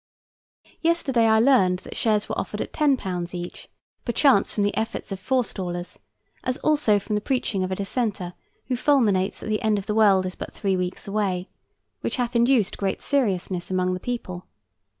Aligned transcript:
Yesterday 0.81 1.27
I 1.27 1.37
learned 1.37 1.77
that 1.83 1.95
shares 1.95 2.27
were 2.27 2.35
offered 2.35 2.59
at 2.59 2.73
£10 2.73 3.35
each, 3.35 3.69
perchance 4.03 4.51
from 4.51 4.63
the 4.63 4.75
efforts 4.75 5.11
of 5.11 5.19
forestallers, 5.19 5.99
as 6.43 6.57
also 6.57 6.97
from 6.97 7.13
the 7.13 7.21
preaching 7.21 7.63
of 7.63 7.71
a 7.71 7.75
dissenter, 7.75 8.33
who 8.65 8.75
fulminates 8.75 9.41
that 9.41 9.45
the 9.45 9.61
end 9.61 9.77
of 9.77 9.85
the 9.85 9.93
world 9.93 10.25
is 10.25 10.33
but 10.33 10.53
three 10.53 10.75
weeks 10.75 11.07
away, 11.07 11.49
which 11.99 12.15
hath 12.15 12.35
induced 12.35 12.79
great 12.79 12.99
seriousness 12.99 13.69
among 13.69 13.93
the 13.93 13.99
people. 13.99 14.47